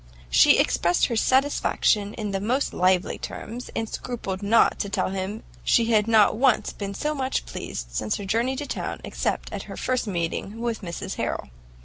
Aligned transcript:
She 0.31 0.57
expressed 0.57 1.05
her 1.05 1.15
satisfaction 1.15 2.15
in 2.15 2.31
the 2.31 2.39
most 2.41 2.73
lively 2.73 3.19
terms, 3.19 3.69
and 3.75 3.87
scrupled 3.87 4.41
not 4.41 4.79
to 4.79 4.89
tell 4.89 5.11
him 5.11 5.43
she 5.63 5.91
had 5.91 6.07
not 6.07 6.35
once 6.35 6.73
been 6.73 6.95
so 6.95 7.13
much 7.13 7.45
pleased 7.45 7.89
since 7.91 8.15
her 8.15 8.25
journey 8.25 8.55
to 8.55 8.65
town, 8.65 9.01
except 9.03 9.53
at 9.53 9.61
her 9.69 9.77
first 9.77 10.07
meeting 10.07 10.59
with 10.59 10.81
Mrs 10.81 11.17
Harrel. 11.17 11.51